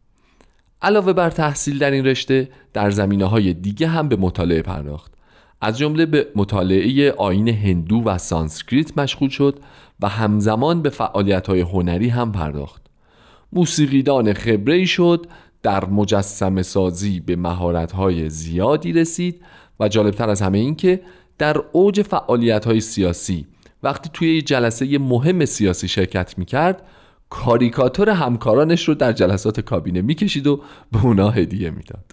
[0.83, 5.18] علاوه بر تحصیل در این رشته در زمینه های دیگه هم به مطالعه پرداخت.
[5.61, 9.59] از جمله به مطالعه آین هندو و سانسکریت مشغول شد
[10.01, 12.83] و همزمان به فعالیت های هنری هم پرداخت.
[13.53, 15.27] موسیقیدان خبره شد
[15.63, 19.43] در مجسم سازی به مهارت های زیادی رسید
[19.81, 21.01] و جالبتر از همه این که
[21.39, 23.47] در اوج فعالیت های سیاسی
[23.83, 26.83] وقتی توی جلسه مهم سیاسی شرکت می‌کرد
[27.31, 30.61] کاریکاتور همکارانش رو در جلسات کابینه می‌کشید و
[30.93, 32.05] به اونا هدیه می‌داد.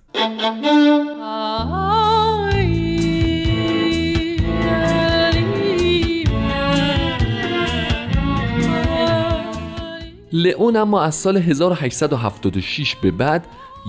[10.36, 13.48] لئون اما از سال 1876 به بعد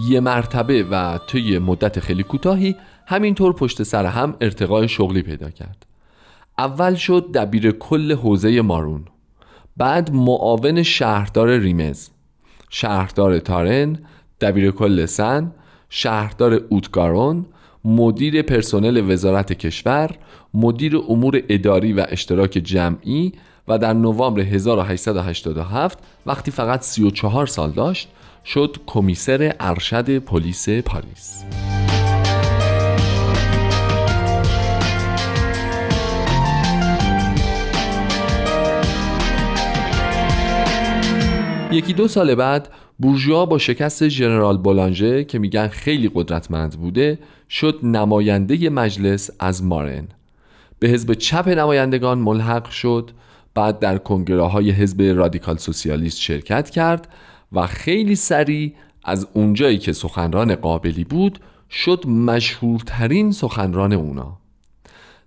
[0.08, 5.86] یه مرتبه و طی مدت خیلی کوتاهی همینطور پشت سر هم ارتقای شغلی پیدا کرد.
[6.58, 9.04] اول شد دبیر کل حوزه مارون
[9.76, 12.08] بعد معاون شهردار ریمز
[12.70, 13.98] شهردار تارن
[14.40, 15.52] دبیر کل سن
[15.88, 17.46] شهردار اوتگارون
[17.84, 20.10] مدیر پرسنل وزارت کشور
[20.54, 23.32] مدیر امور اداری و اشتراک جمعی
[23.68, 28.08] و در نوامبر 1887 وقتی فقط 34 سال داشت
[28.44, 31.44] شد کمیسر ارشد پلیس پاریس.
[41.70, 47.18] یکی دو سال بعد بورژوا با شکست ژنرال بولانژه که میگن خیلی قدرتمند بوده
[47.50, 50.08] شد نماینده مجلس از مارن.
[50.78, 53.10] به حزب چپ نمایندگان ملحق شد
[53.56, 57.08] بعد در کنگره های حزب رادیکال سوسیالیست شرکت کرد
[57.52, 61.38] و خیلی سریع از اونجایی که سخنران قابلی بود
[61.70, 64.38] شد مشهورترین سخنران اونا.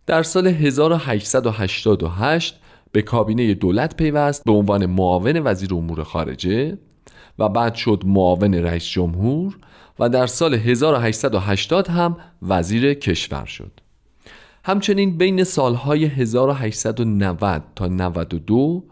[0.06, 2.60] در سال 1888
[2.92, 6.78] به کابینه دولت پیوست به عنوان معاون وزیر امور خارجه
[7.40, 9.58] و بعد شد معاون رئیس جمهور
[10.00, 13.72] و در سال 1880 هم وزیر کشور شد.
[14.70, 18.84] همچنین بین سالهای 1890 تا 92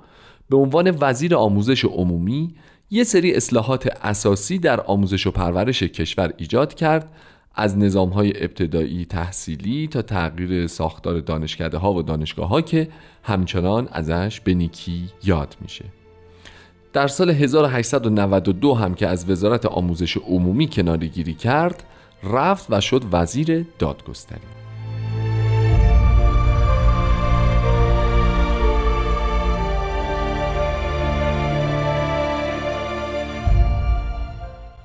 [0.50, 2.56] به عنوان وزیر آموزش عمومی
[2.90, 7.12] یه سری اصلاحات اساسی در آموزش و پرورش کشور ایجاد کرد
[7.56, 12.88] از نظام های ابتدایی تحصیلی تا تغییر ساختار دانشکده ها و دانشگاه ها که
[13.24, 15.86] همچنان ازش به نیکی یاد میشه.
[16.94, 21.84] در سال 1892 هم که از وزارت آموزش عمومی کنارگیری کرد
[22.24, 24.57] رفت و شد وزیر دادگستری.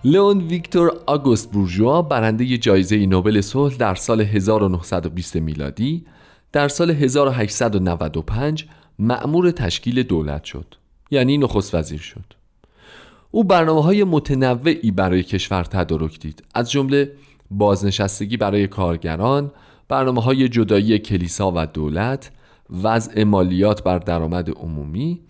[0.04, 6.04] لئون ویکتور آگوست بورژوا برنده جایزه نوبل صلح در سال 1920 میلادی
[6.52, 8.66] در سال 1895
[8.98, 10.74] مأمور تشکیل دولت شد
[11.10, 12.24] یعنی نخست وزیر شد.
[13.30, 17.12] او برنامه های متنوعی برای کشور تدارک دید از جمله
[17.50, 19.50] بازنشستگی برای کارگران
[19.88, 22.30] برنامه های جدایی کلیسا و دولت
[22.82, 25.20] وضع مالیات بر درآمد عمومی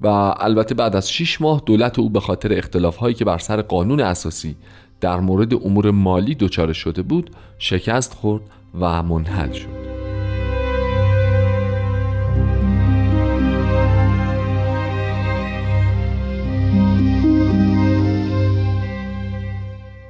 [0.00, 0.06] و
[0.38, 4.00] البته بعد از 6 ماه دولت او به خاطر اختلاف هایی که بر سر قانون
[4.00, 4.56] اساسی
[5.00, 8.42] در مورد امور مالی دچار شده بود شکست خورد
[8.80, 9.86] و منحل شد.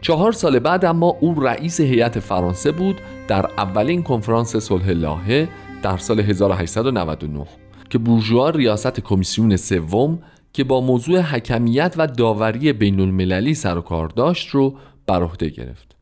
[0.00, 5.48] چهار سال بعد اما او رئیس هیئت فرانسه بود در اولین کنفرانس صلح لاهه
[5.82, 7.46] در سال 1899
[7.90, 10.18] که بورژوا ریاست کمیسیون سوم
[10.52, 14.74] که با موضوع حکمیت و داوری بین المللی سر و کار داشت رو
[15.06, 15.96] بر عهده گرفت.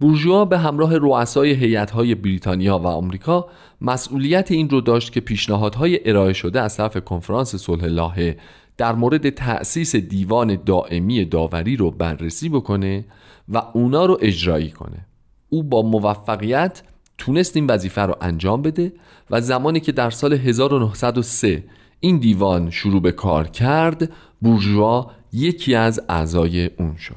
[0.00, 3.46] بورژوا به همراه رؤسای هیئت‌های بریتانیا و آمریکا
[3.80, 8.36] مسئولیت این رو داشت که پیشنهادهای ارائه شده از طرف کنفرانس صلح لاهه
[8.76, 13.04] در مورد تأسیس دیوان دائمی داوری رو بررسی بکنه
[13.48, 15.06] و اونا رو اجرایی کنه.
[15.48, 16.82] او با موفقیت
[17.18, 18.92] تونست این وظیفه رو انجام بده
[19.30, 21.64] و زمانی که در سال 1903
[22.00, 24.10] این دیوان شروع به کار کرد
[24.42, 27.16] بورژوا یکی از اعضای اون شد.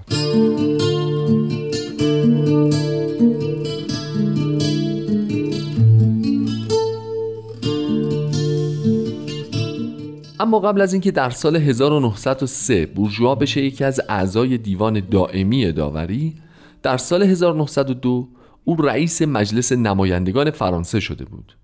[10.40, 16.36] اما قبل از اینکه در سال 1903 بورژوا بشه یکی از اعضای دیوان دائمی داوری
[16.84, 18.28] در سال 1902
[18.70, 21.58] او رئیس مجلس نمایندگان فرانسه شده بود.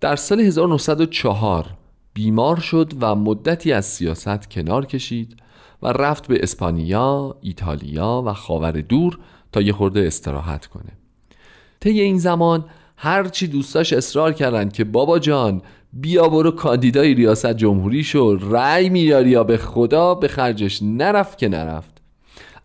[0.00, 1.66] در سال 1904
[2.14, 5.36] بیمار شد و مدتی از سیاست کنار کشید
[5.82, 9.18] و رفت به اسپانیا، ایتالیا و خاور دور
[9.52, 10.92] تا یه خورده استراحت کنه.
[11.80, 12.64] طی این زمان
[12.96, 15.62] هرچی دوستاش اصرار کردند که بابا جان
[15.92, 21.48] بیا برو کاندیدای ریاست جمهوری شو رأی میاری یا به خدا به خرجش نرفت که
[21.48, 22.00] نرفت.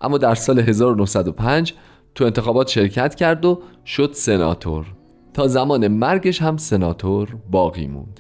[0.02, 1.74] اما در سال 1905
[2.16, 4.86] تو انتخابات شرکت کرد و شد سناتور.
[5.34, 8.20] تا زمان مرگش هم سناتور باقی موند.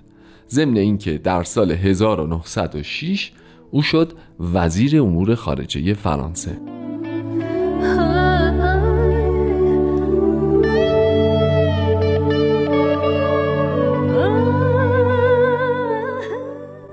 [0.50, 3.32] ضمن اینکه در سال 1906
[3.72, 6.58] او شد وزیر امور خارجه فرانسه.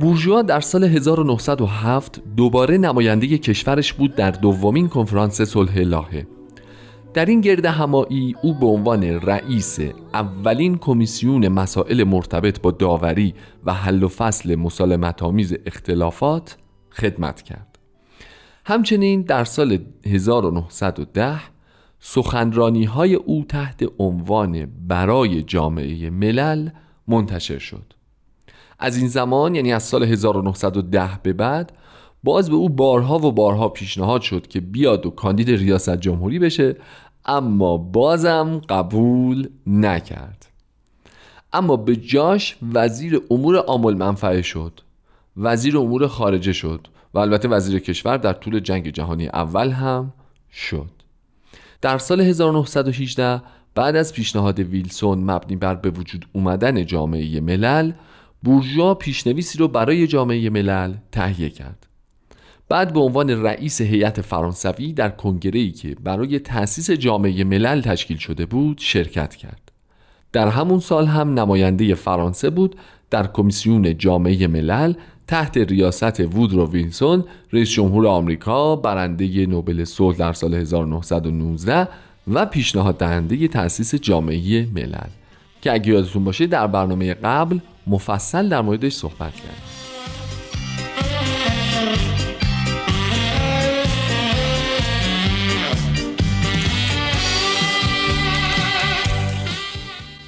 [0.00, 6.35] بورژوا در سال 1907 دوباره نماینده کشورش بود در دومین کنفرانس صلح لاهه.
[7.16, 9.78] در این گرد همایی او به عنوان رئیس
[10.14, 16.56] اولین کمیسیون مسائل مرتبط با داوری و حل و فصل مسالمت آمیز اختلافات
[16.92, 17.78] خدمت کرد.
[18.66, 21.40] همچنین در سال 1910
[22.00, 26.70] سخنرانی های او تحت عنوان برای جامعه ملل
[27.08, 27.92] منتشر شد.
[28.78, 31.72] از این زمان یعنی از سال 1910 به بعد
[32.26, 36.76] باز به او بارها و بارها پیشنهاد شد که بیاد و کاندید ریاست جمهوری بشه
[37.26, 40.46] اما بازم قبول نکرد.
[41.52, 44.80] اما به جاش وزیر امور عامل منفعه شد.
[45.36, 50.12] وزیر امور خارجه شد و البته وزیر کشور در طول جنگ جهانی اول هم
[50.52, 50.90] شد.
[51.80, 53.42] در سال 1918
[53.74, 57.92] بعد از پیشنهاد ویلسون مبنی بر به وجود اومدن جامعه ملل
[58.42, 61.85] بورژوا پیشنویسی رو برای جامعه ملل تهیه کرد.
[62.68, 68.46] بعد به عنوان رئیس هیئت فرانسوی در کنگره‌ای که برای تأسیس جامعه ملل تشکیل شده
[68.46, 69.72] بود شرکت کرد.
[70.32, 72.76] در همون سال هم نماینده فرانسه بود
[73.10, 74.94] در کمیسیون جامعه ملل
[75.26, 81.88] تحت ریاست وودرو ویلسون رئیس جمهور آمریکا برنده نوبل صلح در سال 1919
[82.32, 85.10] و پیشنهاد دهنده تأسیس جامعه ملل.
[85.62, 89.65] که اگه یادتون باشه در برنامه قبل مفصل در موردش صحبت کرد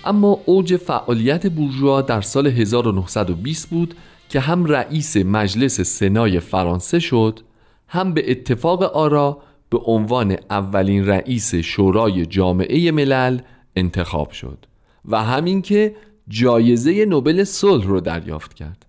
[0.08, 3.94] اما اوج فعالیت بورژوا در سال 1920 بود
[4.28, 7.40] که هم رئیس مجلس سنای فرانسه شد
[7.88, 9.38] هم به اتفاق آرا
[9.70, 13.40] به عنوان اولین رئیس شورای جامعه ملل
[13.76, 14.66] انتخاب شد
[15.04, 15.94] و همین که
[16.28, 18.86] جایزه نوبل صلح رو دریافت کرد.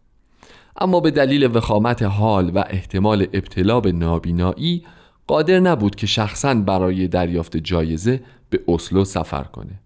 [0.81, 4.83] اما به دلیل وخامت حال و احتمال ابتلا به نابینایی
[5.27, 9.79] قادر نبود که شخصا برای دریافت جایزه به اسلو سفر کنه.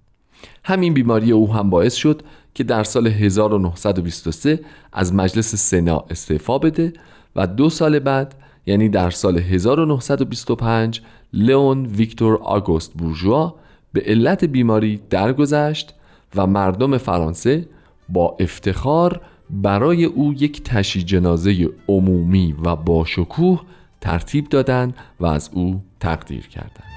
[0.64, 2.22] همین بیماری او هم باعث شد
[2.56, 4.60] که در سال 1923
[4.94, 6.94] از مجلس سنا استعفا بده
[7.36, 8.36] و دو سال بعد
[8.66, 11.02] یعنی در سال 1925
[11.34, 13.56] لئون ویکتور آگوست بورژوا
[13.94, 15.94] به علت بیماری درگذشت
[16.36, 17.68] و مردم فرانسه
[18.10, 23.62] با افتخار برای او یک تشی جنازه عمومی و با شکوه
[24.02, 26.93] ترتیب دادند و از او تقدیر کردند.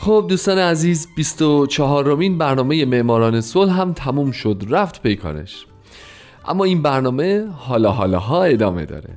[0.00, 5.66] خب دوستان عزیز 24 رومین برنامه معماران صلح هم تموم شد رفت پیکارش
[6.48, 9.10] اما این برنامه حالا حالا ها ادامه داره.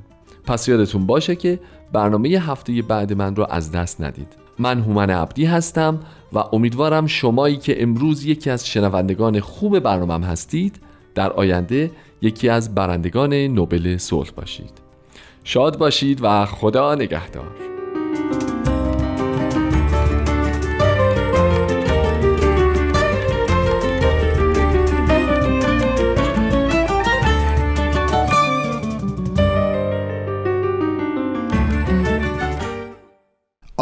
[0.46, 1.60] پس یادتون باشه که
[1.94, 4.28] برنامه هفته بعد من رو از دست ندید.
[4.60, 6.00] من هومن عبدی هستم
[6.34, 10.80] و امیدوارم شمایی که امروز یکی از شنوندگان خوب برنامه هستید
[11.16, 14.72] در آینده یکی از برندگان نوبل صلح باشید.
[15.44, 17.52] شاد باشید و خدا نگهدار.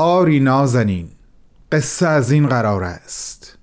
[0.01, 1.09] آری نازنین
[1.71, 3.57] قصه از این قرار است.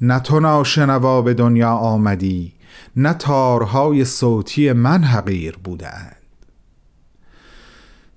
[0.00, 2.52] نه تو ناشنوا به دنیا آمدی
[2.96, 6.16] نه تارهای صوتی من حقیر بودند.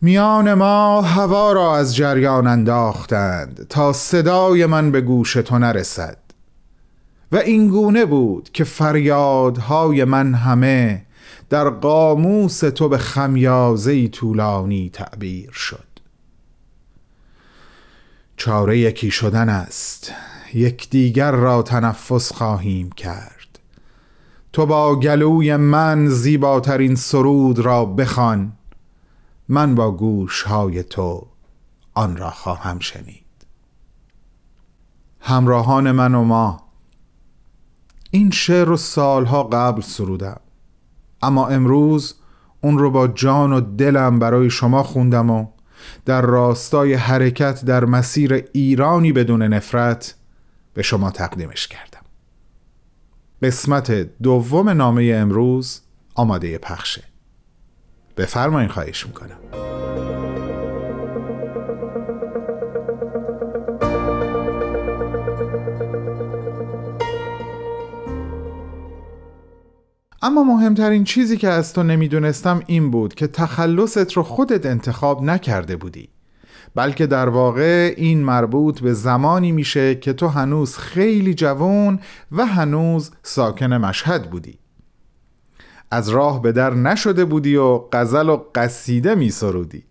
[0.02, 6.18] میان ما هوا را از جریان انداختند تا صدای من به گوش تو نرسد.
[7.32, 11.06] و این گونه بود که فریادهای من همه
[11.50, 15.93] در قاموس تو به خمیازه طولانی تعبیر شد.
[18.38, 20.12] چاره یکی شدن است.
[20.54, 23.60] یکدیگر را تنفس خواهیم کرد.
[24.54, 28.52] تو با گلوی من زیباترین سرود را بخوان.
[29.50, 31.28] من با گوش های تو
[31.94, 33.24] آن را خواهم شنید.
[35.20, 36.64] همراهان من و ما
[38.12, 40.40] این شعر رو سالها قبل سرودم.
[41.22, 42.16] اما امروز
[42.62, 45.48] اون رو با جان و دلم برای شما خوندم و
[46.06, 50.16] در راستای حرکت در مسیر ایرانی بدون نفرت
[50.74, 52.02] به شما تقدیمش کردم.
[53.42, 53.92] قسمت
[54.24, 55.82] دوم نامه امروز
[56.16, 57.04] آماده پخشه.
[58.18, 59.38] بفرمایین خواهش می‌کنم.
[70.26, 75.76] اما مهمترین چیزی که از تو نمی‌دونستم این بود که تخلصت رو خودت انتخاب نکرده
[75.76, 76.10] بودی.
[76.76, 82.00] بلکه در واقع این مربوط به زمانی میشه که تو هنوز خیلی جوان
[82.32, 84.60] و هنوز ساکن مشهد بودی.
[85.92, 89.84] از راه به در نشده بودی و غزل و قصیده می سرودی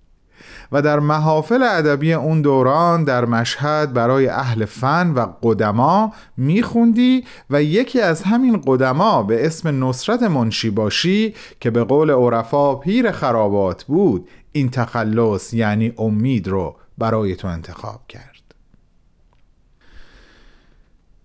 [0.73, 7.63] و در محافل ادبی اون دوران در مشهد برای اهل فن و قدما میخوندی و
[7.63, 13.85] یکی از همین قدما به اسم نصرت منشی باشی که به قول عرفا پیر خرابات
[13.85, 18.33] بود این تخلص یعنی امید رو برای تو انتخاب کرد.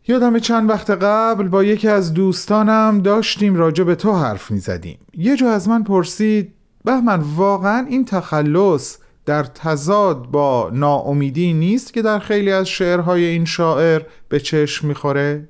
[0.07, 4.97] یادم چند وقت قبل با یکی از دوستانم داشتیم راجع به تو حرف می زدیم
[5.13, 6.53] یه جا از من پرسید
[6.85, 8.97] بهمن واقعا این تخلص
[9.27, 15.49] در تضاد با ناامیدی نیست که در خیلی از شعرهای این شاعر به چشم می‌خوره؟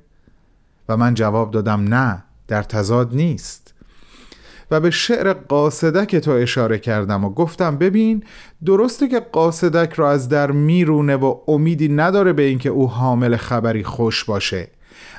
[0.88, 3.74] و من جواب دادم نه در تضاد نیست.
[4.70, 8.22] و به شعر قاصدک تو اشاره کردم و گفتم ببین
[8.64, 13.84] درسته که قاصدک را از در میرونه و امیدی نداره به اینکه او حامل خبری
[13.84, 14.68] خوش باشه.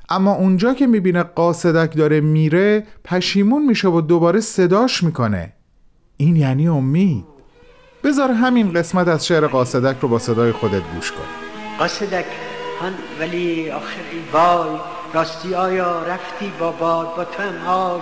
[0.10, 5.53] اما اونجا که می‌بینه قاصدک داره میره پشیمون میشه و دوباره صداش می‌کنه.
[6.18, 7.39] این یعنی امید.
[8.04, 11.24] بذار همین قسمت از شعر قاصدک رو با صدای خودت گوش کن
[11.80, 12.26] قاصدک
[12.82, 14.80] هن ولی آخر ای وای
[15.14, 18.02] راستی آیا رفتی با باد با تو هم آی.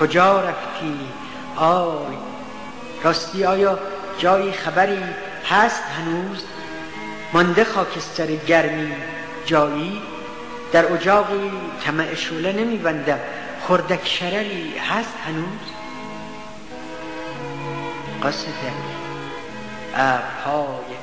[0.00, 0.94] کجا رفتی؟
[1.56, 2.16] آی.
[3.02, 3.78] راستی آیا
[4.18, 5.02] جایی خبری
[5.50, 6.44] هست هنوز؟
[7.32, 8.92] مانده خاکستر گرمی
[9.46, 10.02] جایی؟
[10.72, 11.50] در اجاقی
[11.84, 13.18] طمع شوله نمیبندم.
[13.68, 15.70] خردک شرری هست هنوز؟
[18.22, 18.89] قصدک
[19.94, 20.94] ابرهای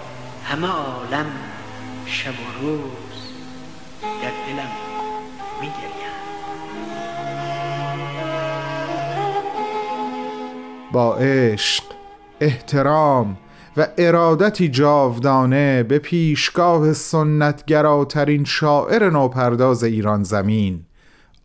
[0.44, 1.26] همه عالم
[2.06, 2.82] شب و روز
[4.04, 4.72] در دلم
[5.62, 6.08] میگریم
[10.92, 11.84] با عشق
[12.42, 13.38] احترام
[13.78, 20.86] و ارادتی جاودانه به پیشگاه سنتگراترین شاعر نوپرداز ایران زمین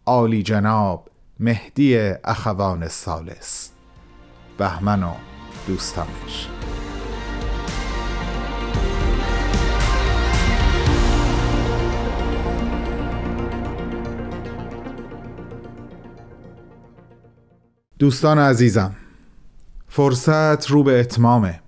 [0.07, 1.09] عالی جناب
[1.41, 3.71] مهدی اخوان سالس.
[4.59, 5.13] بهمن و
[5.67, 6.49] دوستانش.
[18.03, 18.97] دوستان عزیزم
[19.89, 21.61] فرصت رو به اتمامه.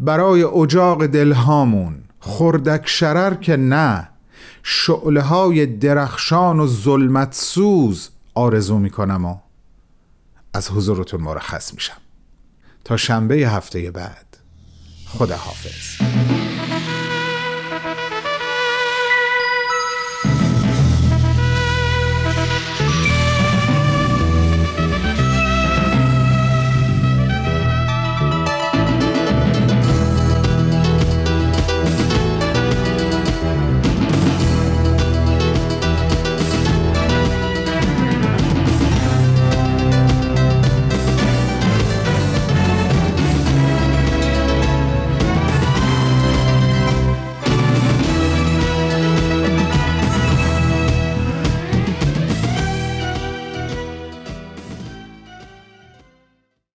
[0.00, 4.08] برای اجاق دلهامون خردک شرر که نه
[4.62, 9.38] شعله های درخشان و ظلمت سوز آرزو می‌کنم و
[10.54, 12.00] از حضورتون مرخص میشم.
[12.84, 14.36] تا شنبه هفته بعد
[15.06, 16.35] خدا حافظ